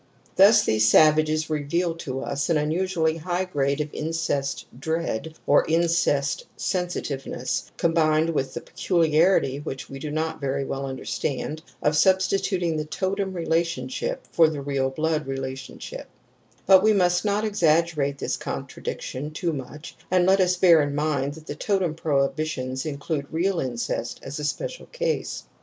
[0.33, 5.63] ^ Thus these savages reveal to us an unusually high grade of incest dread or
[5.67, 12.77] incest sensitiveness, combined with the peculiarity, which we do not very well understand, of substituting
[12.77, 13.33] the totem.
[13.33, 16.07] relationship for the real blood relationship.
[16.07, 16.07] P
[16.65, 21.35] But we must not exaggerate this contradiction too much, and let us bear in mind
[21.35, 25.43] that the totem prohibitions include real incest as a special case.